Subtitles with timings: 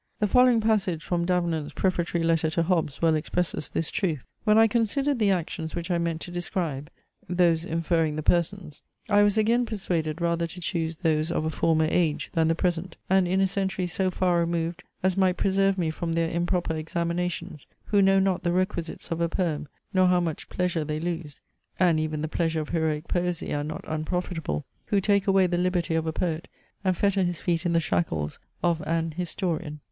[0.19, 4.25] The following passage from Davenant's prefatory letter to Hobbes well expresses this truth.
[4.45, 6.89] "When I considered the actions which I meant to describe;
[7.29, 11.85] (those inferring the persons), I was again persuaded rather to choose those of a former
[11.85, 15.91] age, than the present; and in a century so far removed, as might preserve me
[15.91, 20.49] from their improper examinations, who know not the requisites of a poem, nor how much
[20.49, 21.41] pleasure they lose,
[21.79, 25.93] (and even the pleasures of heroic poesy are not unprofitable), who take away the liberty
[25.93, 26.47] of a poet,
[26.83, 29.77] and fetter his feet in the shackles of an historian.